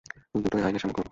[0.35, 0.99] দুটোই আইনের সামনে খুন।